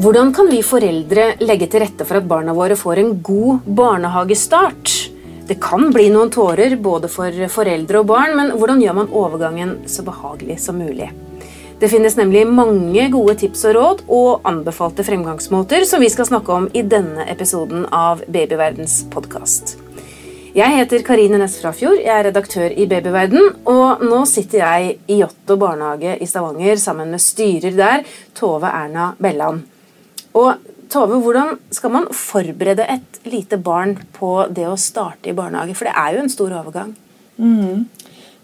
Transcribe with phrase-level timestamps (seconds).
[0.00, 4.92] Hvordan kan vi foreldre legge til rette for at barna våre får en god barnehagestart?
[5.44, 9.74] Det kan bli noen tårer både for foreldre og barn, men hvordan gjør man overgangen
[9.84, 11.10] så behagelig som mulig?
[11.82, 16.54] Det finnes nemlig mange gode tips og råd og anbefalte fremgangsmåter som vi skal snakke
[16.54, 19.74] om i denne episoden av Babyverdens podkast.
[20.56, 25.20] Jeg heter Karine Næss Frafjord, jeg er redaktør i Babyverden, og nå sitter jeg i
[25.20, 28.08] Jotto barnehage i Stavanger sammen med styrer der,
[28.40, 29.68] Tove Erna Belland.
[30.38, 35.76] Og Tove, hvordan skal man forberede et lite barn på det å starte i barnehage?
[35.78, 36.96] For det er jo en stor overgang.
[37.38, 37.84] Mm.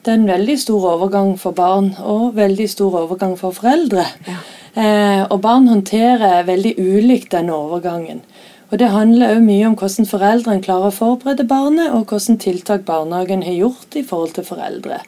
[0.06, 4.04] Det er en veldig stor overgang for barn, og veldig stor overgang for foreldre.
[4.28, 4.36] Ja.
[4.76, 8.23] Eh, og barn håndterer veldig ulikt denne overgangen.
[8.70, 12.87] Og Det handler òg mye om hvordan foreldrene klarer å forberede barnet, og hvordan tiltak
[12.87, 15.00] barnehagen har gjort i forhold til foreldre.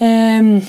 [0.00, 0.60] Um,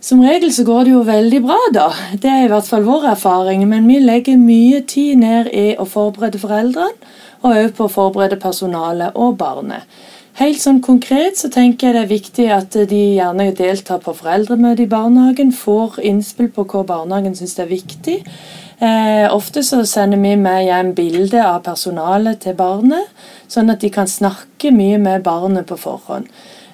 [0.00, 1.88] som regel så går det jo veldig bra, da.
[2.14, 3.64] Det er i hvert fall vår erfaring.
[3.68, 8.38] Men vi legger mye tid ned i å forberede foreldrene, og òg på å forberede
[8.42, 9.86] personalet og barnet.
[10.38, 14.84] Helt sånn konkret så tenker jeg det er viktig at de gjerne deltar på foreldremøte
[14.84, 18.20] i barnehagen, får innspill på hva barnehagen syns er viktig.
[18.78, 23.10] Eh, ofte så sender vi med hjem bilde av personalet til barnet,
[23.50, 26.30] sånn at de kan snakke mye med barnet på forhånd.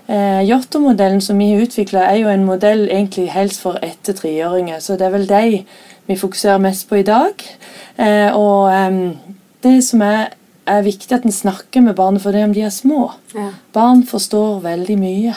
[0.08, 4.80] Eh, Jotto-modellen som vi har utvikla, er jo en modell egentlig helst for etter treåringer,
[4.84, 5.62] så det er vel de
[6.06, 7.44] vi fokuserer mest på i dag.
[7.96, 8.98] Eh, og eh,
[9.64, 10.34] det som er,
[10.68, 13.10] er viktig at en snakker med barnet for det om de er små.
[13.34, 13.50] Ja.
[13.72, 15.34] Barn forstår veldig mye.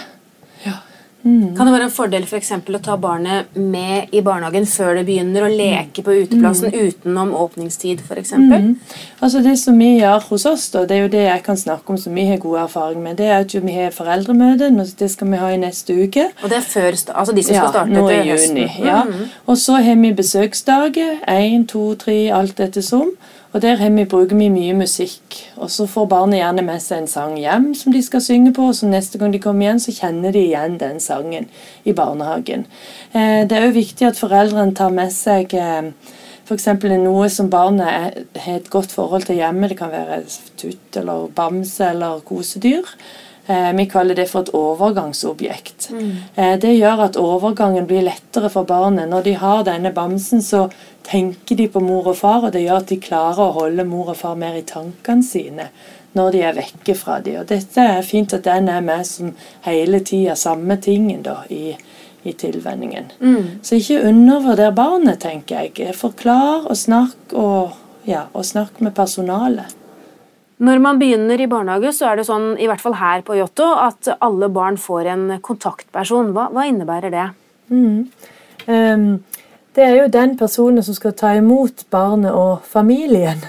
[1.27, 1.55] Mm.
[1.57, 5.05] Kan det være en fordel for eksempel, å ta barnet med i barnehagen før det
[5.09, 6.77] begynner å leke på uteplassen mm.
[6.87, 8.79] utenom åpningstid for Mm.
[9.23, 11.93] Altså det som vi gjør hos oss, da, det er jo det jeg kan snakke
[11.93, 14.69] om som vi har god erfaring med, det er at vi har foreldremøte.
[14.99, 16.27] Det skal vi ha i neste uke.
[16.41, 18.67] Og det er før, altså de som skal starte ja, nå i juni.
[18.83, 19.03] Ja.
[19.07, 19.29] Mm.
[19.45, 21.19] Og så har vi besøksdager.
[21.29, 23.13] Én, to, tre, alt etter som.
[23.57, 25.49] Og Der vi, bruker vi mye musikk.
[25.55, 28.67] Og Så får barnet gjerne med seg en sang hjem som de skal synge på.
[28.67, 31.47] og så Neste gang de kommer igjen, så kjenner de igjen den sangen
[31.83, 32.67] i barnehagen.
[33.13, 35.89] Eh, det er òg viktig at foreldrene tar med seg eh,
[36.45, 36.67] f.eks.
[36.83, 37.87] noe som barnet
[38.35, 39.69] har et godt forhold til hjemme.
[39.69, 40.21] Det kan være
[40.57, 42.85] tutt eller bamse eller kosedyr.
[43.47, 45.89] Eh, vi kaller det for et overgangsobjekt.
[45.91, 46.11] Mm.
[46.61, 49.07] Det gjør at overgangen blir lettere for barnet.
[49.07, 50.67] Når de har denne bamsen, så
[51.07, 54.11] tenker de på mor og far, og det gjør at de klarer å holde mor
[54.11, 55.71] og far mer i tankene sine
[56.17, 57.41] når de er vekke fra dem.
[57.41, 59.33] Og dette er fint at den er med som
[59.67, 61.75] hele tida samme tingen da, i,
[62.23, 63.11] i tilvenningen.
[63.21, 63.59] Mm.
[63.61, 65.95] Så ikke undervurder barnet, tenker jeg.
[65.97, 67.77] Forklar og snakk, og,
[68.09, 69.75] ja, og snakk med personalet.
[70.57, 73.67] Når man begynner i barnehage, så er det sånn, i hvert fall her på Jotto,
[73.77, 76.31] at alle barn får en kontaktperson.
[76.33, 77.27] Hva, hva innebærer det?
[77.69, 78.07] Mm.
[78.65, 79.05] Um,
[79.77, 83.43] det er jo den personen som skal ta imot barnet og familien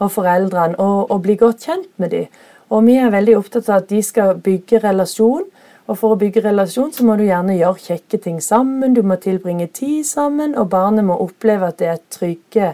[0.00, 2.40] og foreldrene og, og bli godt kjent med dem.
[2.72, 5.44] Og vi er veldig opptatt av at de skal bygge relasjon.
[5.84, 9.18] Og for å bygge relasjon så må du gjerne gjøre kjekke ting sammen, du må
[9.20, 12.70] tilbringe tid sammen, og barnet må oppleve at det er trygge,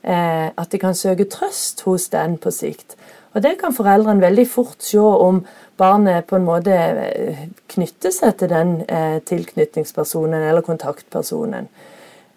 [0.00, 2.96] eh, at de kan søke trøst hos den på sikt.
[3.34, 5.42] Og det kan foreldrene veldig fort se om
[5.78, 11.66] barnet på en måte eh, knytter seg til den eh, tilknytningspersonen eller kontaktpersonen.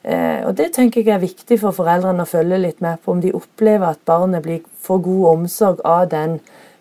[0.01, 3.21] Eh, og Det tenker jeg er viktig for foreldrene å følge litt med på, om
[3.21, 6.39] de opplever at barnet blir, får god omsorg av den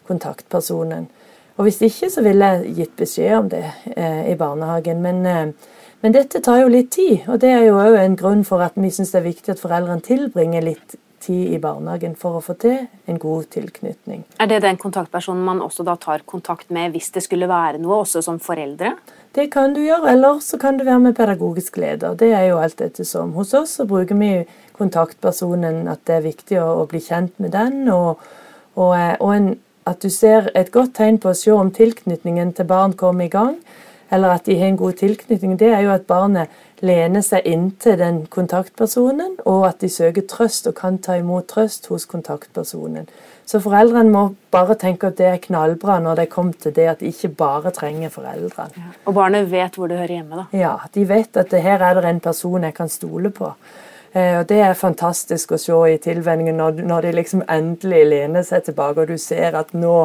[0.08, 1.08] kontaktpersonen.
[1.56, 3.64] Og Hvis ikke, så ville jeg gitt beskjed om det
[3.96, 5.00] eh, i barnehagen.
[5.02, 5.72] Men, eh,
[6.02, 8.76] men, dette tar jo litt tid, og det er jo òg en grunn for at
[8.76, 12.56] vi syns det er viktig at foreldrene tilbringer litt tid i barnehagen for å få
[12.62, 14.24] til en god tilknytning.
[14.40, 18.00] Er det den kontaktpersonen man også da tar kontakt med hvis det skulle være noe,
[18.04, 18.94] også som foreldre?
[19.36, 22.14] Det kan du gjøre, eller så kan du være med pedagogisk leder.
[22.16, 23.34] Det er jo alt ettersom.
[23.36, 24.30] Hos oss så bruker vi
[24.78, 27.82] kontaktpersonen, at det er viktig å, å bli kjent med den.
[27.92, 28.22] og,
[28.76, 29.50] og, eh, og en,
[29.86, 33.32] at du ser et godt tegn på å se om tilknytningen til barn kommer i
[33.32, 33.58] gang,
[34.10, 36.52] eller at de har en god tilknytning, det er jo at barnet
[36.84, 41.88] lener seg inntil den kontaktpersonen, og at de søker trøst og kan ta imot trøst
[41.90, 43.08] hos kontaktpersonen.
[43.46, 47.02] Så foreldrene må bare tenke at det er knallbra når det kommer til det at
[47.02, 48.74] de ikke bare trenger foreldrene.
[48.74, 48.94] Ja.
[49.06, 50.46] Og barnet vet hvor det hører hjemme, da?
[50.58, 53.52] Ja, de vet at her er det en person jeg kan stole på.
[54.16, 58.46] Eh, og Det er fantastisk å se i tilvenningen når, når de liksom endelig lener
[58.46, 59.96] seg tilbake, og du ser at nå,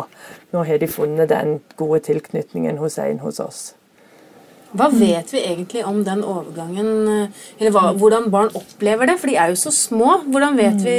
[0.53, 3.61] nå har de funnet den gode tilknytningen hos en hos oss.
[4.71, 9.17] Hva vet vi egentlig om den overgangen, eh, eller hva, hvordan barn opplever det?
[9.19, 10.21] For de er jo så små.
[10.31, 10.97] Hvordan vet vi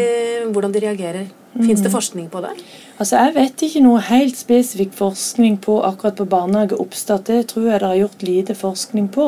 [0.52, 1.30] hvordan de reagerer?
[1.52, 1.92] Fins det mm.
[1.92, 2.52] forskning på det?
[2.96, 7.26] Altså, Jeg vet ikke noe helt spesifikk forskning på akkurat på barnehageoppstart.
[7.28, 9.26] Det tror jeg det har gjort lite forskning på.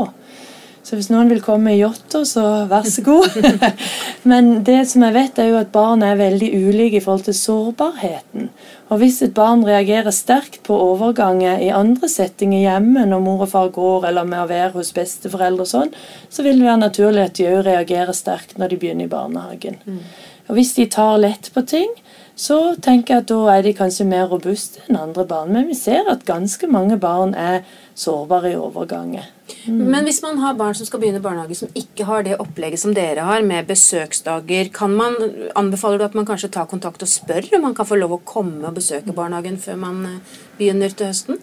[0.85, 3.39] Så hvis noen vil komme i yachta, så vær så god.
[4.31, 7.37] Men det som jeg vet, er jo at barn er veldig ulike i forhold til
[7.39, 8.51] sårbarheten.
[8.93, 13.51] Og hvis et barn reagerer sterkt på overganger i andre settinger hjemme, når mor og
[13.55, 15.95] far går, eller med å være hos besteforeldre og sånn,
[16.29, 19.81] så vil det være naturlig at de òg reagerer sterkt når de begynner i barnehagen.
[19.89, 20.05] Mm.
[20.51, 21.89] Og hvis de tar lett på ting,
[22.35, 25.53] så tenker jeg at da er de kanskje mer robuste enn andre barn.
[25.55, 27.63] Men vi ser at ganske mange barn er
[27.95, 29.23] sårbare i overgangen.
[29.69, 29.85] Mm.
[29.93, 32.83] Men hvis man har barn som skal begynne i barnehage som ikke har det opplegget
[32.83, 35.15] som dere har, med besøksdager, kan man,
[35.55, 38.23] anbefaler du at man kanskje tar kontakt og spør om man kan få lov å
[38.27, 41.39] komme og besøke barnehagen før man eh, begynner til høsten?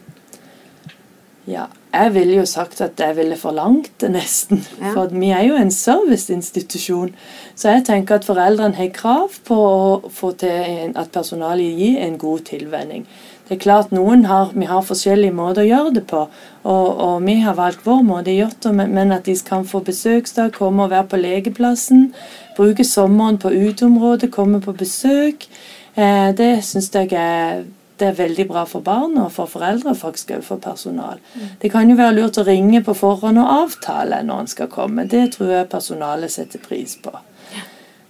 [1.47, 4.61] Ja, jeg ville jo sagt at jeg ville forlangt det, nesten.
[4.79, 4.93] Ja.
[4.95, 7.11] For vi er jo en serviceinstitusjon.
[7.55, 12.17] Så jeg tenker at foreldrene har krav på å få til at personalet gir en
[12.21, 13.03] god tilvenning.
[13.47, 16.21] Det er klart noen har, Vi har forskjellige måter å gjøre det på,
[16.63, 19.81] og, og vi har valgt vår måte å gjøre det men at de kan få
[19.83, 22.13] besøksdag, komme og være på legeplassen,
[22.55, 25.49] bruke sommeren på uteområdet, komme på besøk,
[25.95, 27.65] eh, det syns jeg er
[28.01, 31.19] det er veldig bra for barn og for foreldre, og faktisk også for personal.
[31.35, 31.49] Mm.
[31.61, 35.05] Det kan jo være lurt å ringe på forhånd og avtale når en skal komme.
[35.09, 37.13] Det tror jeg personalet setter pris på.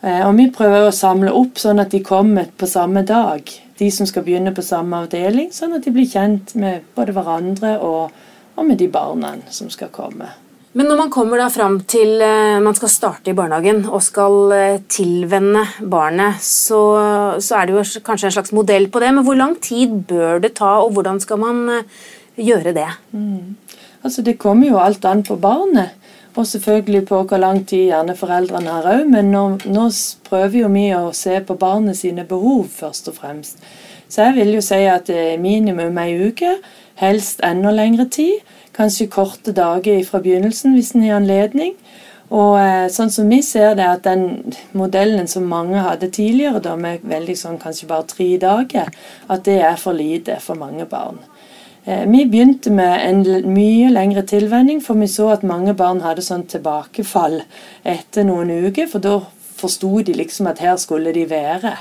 [0.02, 3.90] Eh, og vi prøver å samle opp sånn at de kommer på samme dag, de
[3.94, 8.24] som skal begynne på samme avdeling, sånn at de blir kjent med både hverandre og,
[8.56, 10.32] og med de barna som skal komme.
[10.72, 14.54] Men når man kommer da fram til uh, man skal starte i barnehagen og skal
[14.56, 16.80] uh, tilvenne barnet, så,
[17.44, 19.10] så, er det jo kanskje en slags modell på det.
[19.18, 22.06] Men hvor lang tid bør det ta, og hvordan skal man uh,
[22.40, 22.88] gjøre det?
[23.12, 23.58] Mm.
[24.02, 25.92] Altså Det kommer jo alt an på barnet,
[26.40, 29.04] og selvfølgelig på hvor lang tid gjerne foreldrene har òg.
[29.12, 29.90] Men nå, nå
[30.30, 33.60] prøver jo vi å se på barnet sine behov, først og fremst.
[34.12, 36.56] Så jeg vil jo si at minimum ei uke,
[37.02, 38.40] helst enda lengre tid
[38.76, 41.76] kanskje korte dager fra begynnelsen hvis en har anledning.
[42.32, 46.78] Og eh, sånn som vi ser det, at den modellen som mange hadde tidligere, da
[46.80, 48.88] med veldig sånn kanskje bare tre dager,
[49.28, 51.20] at det er for lite for mange barn.
[51.84, 56.24] Eh, vi begynte med en mye lengre tilvenning, for vi så at mange barn hadde
[56.24, 57.42] sånn tilbakefall
[57.84, 58.88] etter noen uker.
[58.88, 59.18] For da
[59.62, 61.76] forsto de liksom at her skulle de være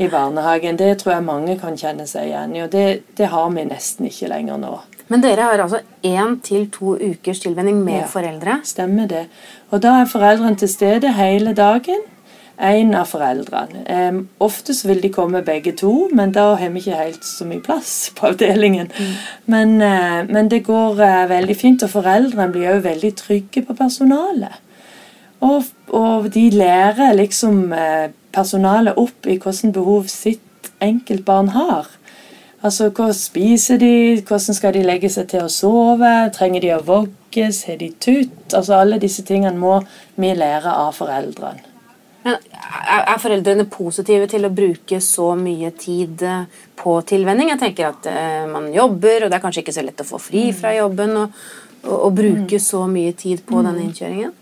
[0.00, 0.78] i barnehagen.
[0.80, 2.86] Det tror jeg mange kan kjenne seg igjen i, og det,
[3.18, 4.78] det har vi nesten ikke lenger nå.
[5.10, 8.60] Men dere har altså én til to ukers tilvenning med ja, foreldre?
[8.64, 9.24] Stemmer det.
[9.74, 12.04] Og da er foreldrene til stede hele dagen.
[12.60, 13.82] En av foreldrene.
[13.88, 17.46] Um, ofte så vil de komme begge to, men da har vi ikke helt så
[17.48, 18.92] mye plass på avdelingen.
[18.92, 19.14] Mm.
[19.50, 23.78] Men, uh, men, det går uh, veldig fint, og foreldrene blir òg veldig trygge på
[23.78, 24.60] personalet.
[25.40, 25.64] Og,
[25.96, 31.88] og de lærer liksom uh, personalet opp i hvilke behov sitt enkeltbarn har.
[32.60, 34.20] Altså, Hva spiser de?
[34.20, 36.12] Hvordan skal de legge seg til å sove?
[36.36, 37.64] Trenger de å vogges?
[37.68, 38.36] Har de tut?
[38.52, 39.78] Altså, Alle disse tingene må
[40.20, 41.64] vi lære av foreldrene.
[42.20, 47.48] Men Er foreldrene positive til å bruke så mye tid eh, på tilvenning?
[47.54, 50.20] Jeg tenker at uh, man jobber, og det er kanskje ikke så lett å få
[50.20, 51.16] fri fra jobben.
[51.16, 51.40] Og,
[51.88, 54.34] og bruke så mye tid på denne innkjøringen?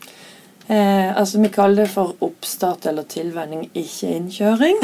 [0.68, 4.82] Eh, altså Vi kaller det for oppstart eller tilvenning, ikke innkjøring.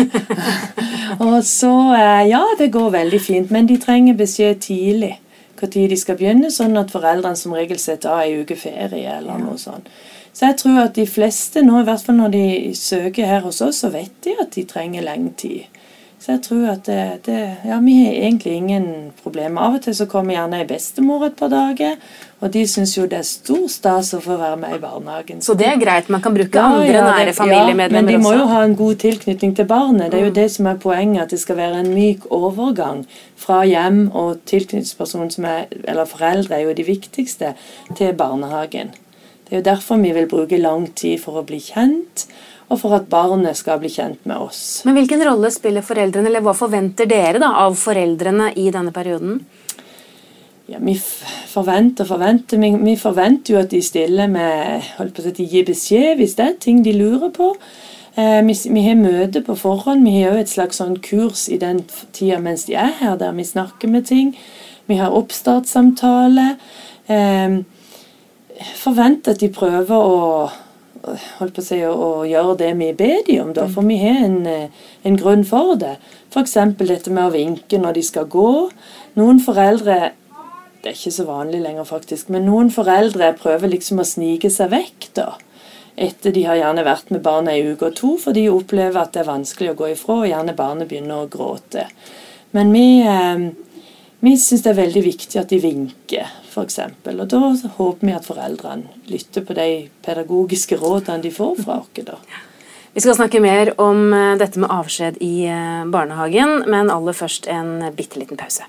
[1.28, 5.18] og så eh, Ja, det går veldig fint, men de trenger beskjed tidlig
[5.64, 9.38] når de skal begynne, sånn at foreldrene som regel setter av ei uke ferie eller
[9.40, 9.86] noe sånt.
[10.34, 13.62] Så jeg tror at de fleste nå, i hvert fall når de søker her hos
[13.64, 15.73] oss, så vet de at de trenger lenge tid.
[16.24, 18.84] Så jeg tror at det, det, Ja, vi har egentlig ingen
[19.22, 19.60] problemer.
[19.60, 21.98] Av og til så kommer gjerne ei bestemor et par dager,
[22.40, 25.44] og de syns jo det er stor stas å få være med i barnehagen.
[25.44, 26.08] Så det er greit?
[26.08, 27.92] Man kan bruke ja, andre ja, nære familiemedlemmer også?
[27.92, 30.08] Ja, men de må jo ha en god tilknytning til barnet.
[30.12, 30.38] Det er jo mm.
[30.40, 33.04] det som er poenget, at det skal være en myk overgang
[33.44, 37.52] fra hjem og tilknytningsperson som er, eller foreldre er jo de viktigste,
[37.98, 38.96] til barnehagen.
[39.54, 42.24] Det er jo derfor vi vil bruke lang tid for å bli kjent
[42.66, 44.80] og for at barnet skal bli kjent med oss.
[44.82, 49.36] Men Hvilken rolle spiller foreldrene, eller hva forventer dere da av foreldrene i denne perioden?
[50.66, 55.28] Ja, Vi forventer forventer, vi, vi forventer jo at de stiller med holdt på å
[55.28, 57.52] si, De gir beskjed hvis det er ting de lurer på.
[58.16, 60.02] Eh, vi, vi, har møte på forhånd.
[60.02, 63.38] Vi har jo et slags sånn kurs i den tida mens de er her, der
[63.38, 64.34] vi snakker med ting.
[64.90, 66.56] Vi har oppstartssamtale.
[67.06, 67.60] Eh,
[68.78, 70.50] forventer at de prøver å
[71.38, 74.22] holdt på å si, å, gjøre det vi ber dem om, da, for vi har
[74.24, 74.70] en,
[75.04, 75.96] en grunn for det.
[76.32, 76.56] F.eks.
[76.80, 78.50] dette med å vinke når de skal gå.
[79.20, 80.14] Noen foreldre
[80.84, 84.68] Det er ikke så vanlig lenger, faktisk, men noen foreldre prøver liksom å snike seg
[84.74, 85.30] vekk, da.
[85.96, 89.14] Etter de har gjerne vært med barna i uke og to, for de opplever at
[89.14, 91.86] det er vanskelig å gå ifra, og gjerne barnet begynner å gråte.
[92.52, 93.46] Men vi, eh,
[94.24, 96.78] Vi syns det er veldig viktig at de vinker, f.eks.
[97.10, 97.40] Og da
[97.76, 99.66] håper vi at foreldrene lytter på de
[100.06, 101.90] pedagogiske rådene de får fra oss.
[102.06, 102.16] da.
[102.94, 107.50] Vi skal snakke mer om eh, dette med avskjed i eh, barnehagen, men aller først
[107.52, 108.64] en bitte liten pause.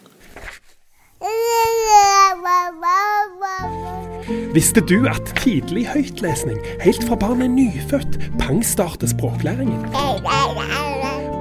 [4.55, 9.87] Visste du at tidlig høytlesning, helt fra barnet er nyfødt, pangstarter språklæringen?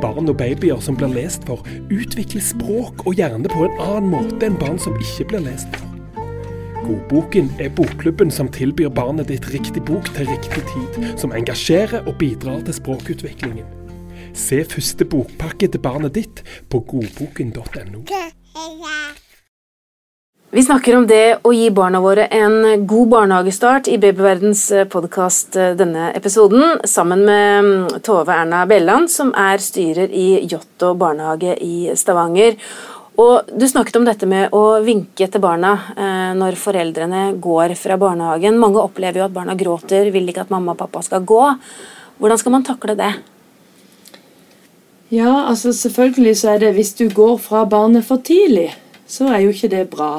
[0.04, 4.44] Barn og babyer som blir lest for, utvikler språk og hjerne på en annen måte
[4.44, 5.94] enn barn som ikke blir lest for.
[6.84, 12.18] Godboken er bokklubben som tilbyr barnet ditt riktig bok til riktig tid, som engasjerer og
[12.20, 13.64] bidrar til språkutviklingen.
[14.36, 18.04] Se første bokpakke til barnet ditt på godboken.no.
[20.54, 26.12] Vi snakker om det å gi barna våre en god barnehagestart i Babyverdens podkast denne
[26.14, 32.54] episoden, sammen med mm, Tove Erna Belland, som er styrer i Jotto barnehage i Stavanger.
[33.18, 37.98] Og Du snakket om dette med å vinke til barna eh, når foreldrene går fra
[37.98, 38.54] barnehagen.
[38.62, 41.42] Mange opplever jo at barna gråter, vil ikke at mamma og pappa skal gå.
[42.22, 43.10] Hvordan skal man takle det?
[45.10, 48.70] Ja, altså selvfølgelig så er det Hvis du går fra barnet for tidlig,
[49.10, 50.12] så er jo ikke det bra.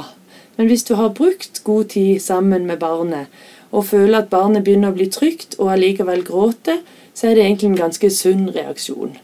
[0.58, 3.28] Men hvis du har brukt god tid sammen med barnet,
[3.72, 6.80] og føler at barnet begynner å bli trygt og allikevel gråter,
[7.14, 9.18] så er det egentlig en ganske sunn reaksjon.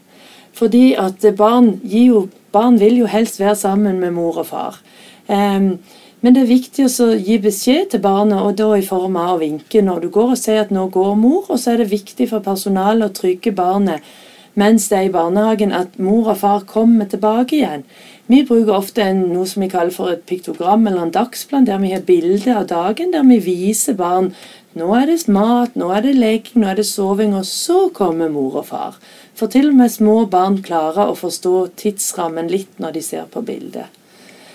[0.52, 4.80] Fordi at barn, jo, barn vil jo helst være sammen med mor og far.
[5.28, 5.78] Um,
[6.22, 9.40] men det er viktig å gi beskjed til barnet, og da i form av å
[9.40, 12.28] vinke når du går og sier at 'nå går mor', og så er det viktig
[12.28, 14.00] for personalet å trygge barnet
[14.54, 17.84] mens det er i barnehagen at mor og far kommer tilbake igjen.
[18.32, 21.80] Vi bruker ofte en, noe som vi kaller for et piktogram eller en dagsplan, der
[21.82, 24.30] vi har bilde av dagen, der vi viser barn
[24.72, 28.32] nå er det mat, nå er det leking, nå er det soving, og så kommer
[28.32, 28.96] mor og far.
[29.36, 33.44] For til og med små barn klarer å forstå tidsrammen litt når de ser på
[33.44, 33.92] bildet.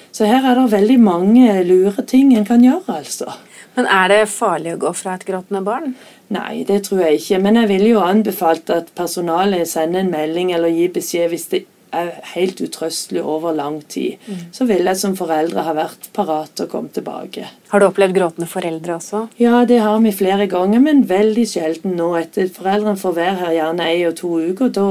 [0.10, 3.38] Så her er det veldig mange lure ting en kan gjøre, altså.
[3.78, 5.94] Men er det farlig å gå fra et gråtende barn?
[6.34, 7.44] Nei, det tror jeg ikke.
[7.46, 11.68] Men jeg ville jo anbefalt at personalet sender en melding eller gir beskjed hvis det
[11.96, 14.18] er helt utrøstelig over lang tid.
[14.28, 14.42] Mm.
[14.54, 17.48] Så vil jeg som foreldre ha vært parat til å komme tilbake.
[17.72, 19.24] Har du opplevd gråtende foreldre også?
[19.42, 22.12] Ja, det har vi flere ganger, men veldig sjelden nå.
[22.20, 24.74] Etter foreldrene får være her gjerne ei og to uker.
[24.76, 24.88] Da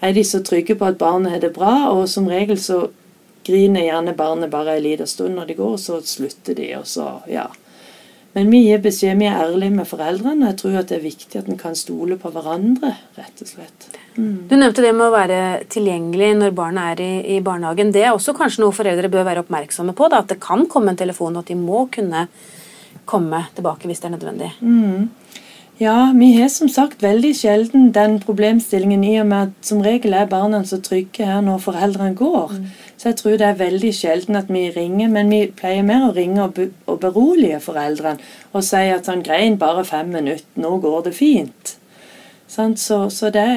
[0.00, 2.86] er de så trygge på at barnet har det bra, og som regel så
[3.46, 6.86] griner gjerne barnet bare en liten stund når de går, og så slutter de, og
[6.88, 7.48] så, ja.
[8.32, 10.44] Men vi gir beskjed, vi er ærlige med foreldrene.
[10.44, 13.48] og Jeg tror at det er viktig at en kan stole på hverandre, rett og
[13.48, 13.88] slett.
[14.14, 14.46] Mm.
[14.50, 15.40] Du nevnte det med å være
[15.72, 17.90] tilgjengelig når barna er i, i, barnehagen.
[17.94, 20.10] Det er også kanskje noe foreldre bør være oppmerksomme på.
[20.12, 22.28] Da, at det kan komme en telefon, og at de må kunne
[23.10, 24.52] komme tilbake hvis det er nødvendig.
[24.62, 25.10] Mm.
[25.80, 30.12] Ja, vi har som sagt veldig sjelden den problemstillingen i og med at som regel
[30.12, 32.52] er barna så trygge her når foreldrene går.
[32.52, 32.66] Mm.
[33.00, 36.12] Så jeg tror det er veldig sjelden at vi ringer, men vi pleier mer å
[36.12, 38.20] ringe og, og berolige foreldrene
[38.52, 41.72] og si at sånn grein bare fem minutter, nå går det fint.
[42.44, 43.48] Sånn, så, så det,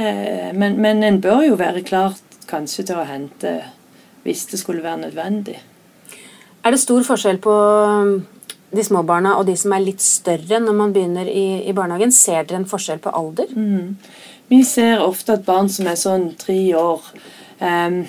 [0.56, 2.16] men, men en bør jo være klar
[2.48, 3.58] kanskje til å hente
[4.24, 5.60] hvis det skulle være nødvendig.
[6.64, 7.58] Er det stor forskjell på
[8.74, 12.14] de små barna og de som er litt større når man begynner i, i barnehagen?
[12.16, 13.54] Ser dere en forskjell på alder?
[13.56, 13.96] Mm.
[14.52, 17.06] Vi ser ofte at barn som er sånn tre år
[17.62, 18.04] um,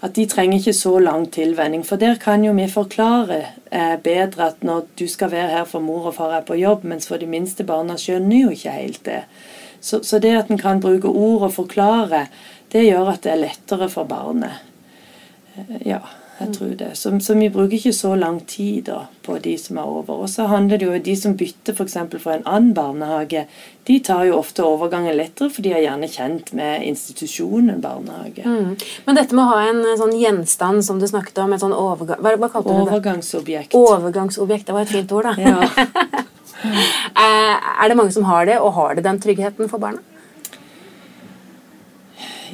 [0.00, 1.82] at de trenger ikke så lang tilvenning.
[1.84, 5.84] For der kan jo vi forklare eh, bedre at når du skal være her for
[5.84, 9.04] mor og far er på jobb, mens for de minste barna skjønner jo ikke helt
[9.04, 9.20] det.
[9.80, 12.26] Så, så det at en kan bruke ord og forklare,
[12.72, 14.64] det gjør at det er lettere for barnet.
[15.56, 16.00] Eh, ja.
[16.40, 16.90] Jeg tror det.
[16.96, 20.22] Så, så, vi bruker ikke så lang tid da, på de som er over.
[20.24, 21.98] Og så handler det jo om de som bytter f.eks.
[22.22, 23.44] fra en annen barnehage.
[23.88, 28.46] De tar jo ofte overgangen lettere, for de er gjerne kjent med institusjonen barnehage.
[28.46, 28.74] Mm.
[29.06, 32.22] Men dette med å ha en sånn gjenstand som du snakket om, et sånn overgang,
[32.24, 32.86] hva, hva kalte du det?
[32.88, 33.76] Overgangsobjekt.
[33.76, 35.36] Overgangsobjekt, Det var et fint ord, da.
[35.40, 36.26] Ja.
[36.60, 40.02] Eh, er det mange som har det, og har det den tryggheten for barna?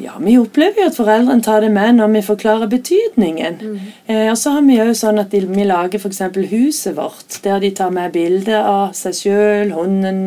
[0.03, 3.59] Ja, vi opplever jo at foreldrene tar det med når vi forklarer betydningen.
[3.61, 3.77] Mm.
[4.07, 6.23] Eh, og så har vi jo sånn at de, vi lager f.eks.
[6.53, 10.25] huset vårt, der de tar med bilder av seg sjøl, hunden,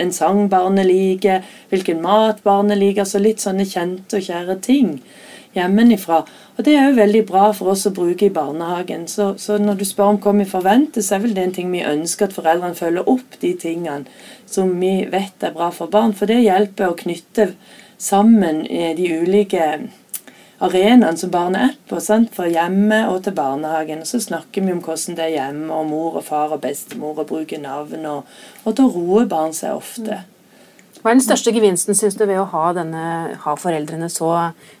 [0.00, 3.08] en sang barnet liker, hvilken mat barnet liker.
[3.08, 4.96] Så litt sånne kjente og kjære ting
[5.56, 6.20] hjemmefra.
[6.58, 9.06] Og det er jo veldig bra for oss å bruke i barnehagen.
[9.10, 11.70] Så, så når du spør om hva vi forventer, så er vel det en ting
[11.72, 14.04] vi ønsker at foreldrene følger opp de tingene
[14.50, 16.14] som vi vet er bra for barn.
[16.16, 17.52] For det hjelper å knytte
[18.00, 18.64] sammen
[18.96, 19.66] de ulike
[20.60, 22.00] arenaene som barnet er på.
[22.04, 22.32] Sant?
[22.36, 24.04] Fra hjemme og til barnehagen.
[24.04, 27.16] Og så snakker vi om hvordan det er hjemme, og mor og far og bestemor,
[27.18, 28.04] og bruker navn.
[28.06, 30.24] Og, og da roer barn seg ofte.
[31.00, 33.04] Hva er den største gevinsten synes du ved å ha, denne,
[33.40, 34.28] ha foreldrene så,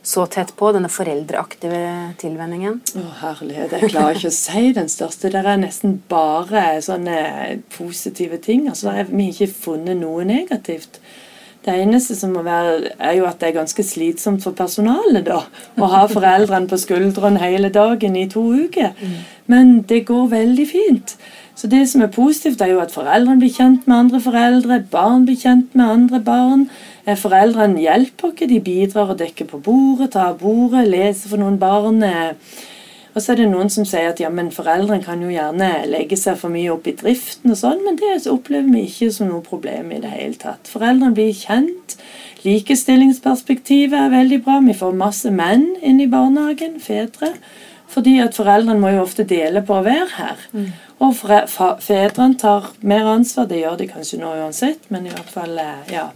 [0.04, 1.78] så, tett på, denne foreldreaktive
[2.20, 2.76] tilvenningen?
[3.00, 5.30] Å, herlighet, jeg klarer ikke å si den største.
[5.32, 7.16] Det er nesten bare sånne
[7.72, 8.66] positive ting.
[8.68, 11.00] Altså, vi har ikke funnet noe negativt.
[11.70, 15.44] Det eneste som må være, er jo at det er ganske slitsomt for personalet da,
[15.78, 18.96] å ha foreldrene på skuldrene hele dagen i to uker.
[18.98, 19.20] Mm.
[19.50, 21.14] Men det går veldig fint.
[21.54, 25.26] Så det som er positivt, er jo at foreldrene blir kjent med andre foreldre, barn
[25.28, 26.66] blir kjent med andre barn.
[27.04, 31.58] Eh, foreldrene hjelper ikke, de bidrar og dekker på bordet, tar bordet, leser for noen
[31.60, 32.02] barn.
[33.14, 36.18] Og så er det noen som sier at ja, men foreldrene kan jo gjerne legge
[36.18, 39.42] seg for mye opp i driften og sånn, men det opplever vi ikke som noe
[39.46, 40.70] problem i det hele tatt.
[40.70, 41.96] Foreldrene blir kjent.
[42.44, 44.60] Likestillingsperspektivet er veldig bra.
[44.64, 47.34] Vi får masse menn inn i barnehagen, fedre.
[47.90, 50.44] Fordi at foreldrene må jo ofte dele på å være her.
[50.54, 50.68] Mm.
[51.02, 51.16] Og
[51.82, 55.90] fedrene tar mer ansvar, det gjør de kanskje nå uansett, men i hvert fall eh,
[55.96, 56.06] ja.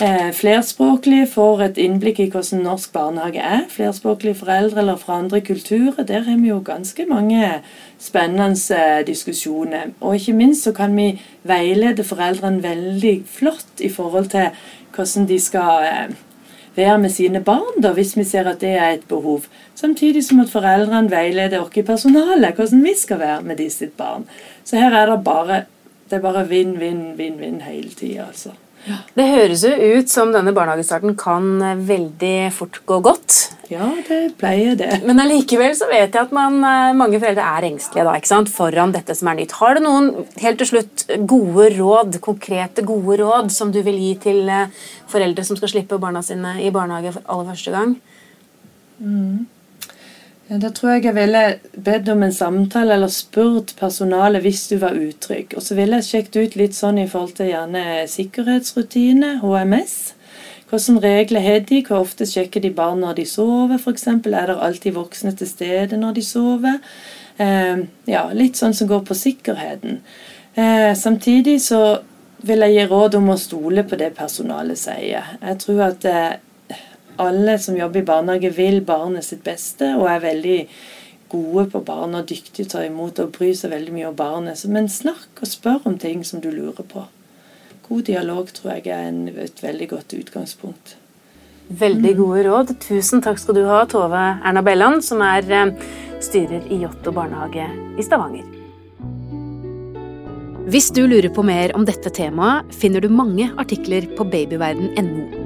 [0.00, 3.62] Eh, flerspråklige får et innblikk i hvordan norsk barnehage er.
[3.72, 6.04] Flerspråklige foreldre eller fra andre kulturer.
[6.04, 7.62] Der har vi jo ganske mange
[7.98, 9.94] spennende eh, diskusjoner.
[10.00, 14.50] Og ikke minst så kan vi veilede foreldrene veldig flott i forhold til
[14.94, 15.88] hvordan de skal
[16.76, 19.48] være med sine barn, da, hvis vi ser at det er et behov.
[19.74, 23.96] Samtidig som at foreldrene veileder oss i personalet hvordan vi skal være med de sitt
[23.96, 24.28] barn.
[24.64, 25.64] Så her er det bare
[26.10, 28.52] bare vinn, vinn, vinn, vinn hele tida, altså.
[29.16, 33.38] Det høres jo ut som denne barnehagestarten kan eh, veldig fort gå godt.
[33.70, 35.00] Ja, det pleier det.
[35.06, 38.52] Men allikevel så vet jeg at man, eh, mange foreldre er engstelige da, ikke sant?
[38.52, 39.56] foran dette som er nytt.
[39.58, 40.12] Har du noen
[40.42, 44.70] helt til slutt gode råd, konkrete gode råd som du vil gi til eh,
[45.10, 47.98] foreldre som skal slippe barna sine i barnehage for aller første gang?
[49.02, 49.46] Mm.
[50.48, 54.76] Ja, Da tror jeg jeg ville bedt om en samtale eller spurt personalet hvis du
[54.78, 55.56] var utrygg.
[55.56, 59.96] Og så ville jeg sjekket ut litt sånn i forhold til gjerne sikkerhetsrutine, HMS.
[60.70, 61.82] Hvilke regler har de?
[61.82, 64.06] Hvor ofte sjekker de barn når de sover, f.eks.?
[64.06, 66.78] Er det alltid voksne til stede når de sover?
[67.38, 70.00] Eh, ja, litt sånn som går på sikkerheten.
[70.54, 71.98] Eh, samtidig så
[72.46, 75.36] vil jeg gi råd om å stole på det personalet sier.
[75.42, 76.34] Jeg tror at eh,
[77.22, 80.60] alle som jobber i barnehage, vil barnet sitt beste og er veldig
[81.32, 84.18] gode på barn og dyktige til å ta imot og bry seg veldig mye om
[84.18, 84.62] barnet.
[84.70, 87.06] Men snakk og spør om ting som du lurer på.
[87.86, 90.96] God dialog tror jeg er en, et veldig godt utgangspunkt.
[91.66, 92.74] Veldig gode råd.
[92.82, 95.88] Tusen takk skal du ha, Tove Erna Belland, som er eh,
[96.22, 97.66] styrer i Jotto barnehage
[97.98, 98.46] i Stavanger.
[100.66, 105.45] Hvis du lurer på mer om dette temaet, finner du mange artikler på babyverden.no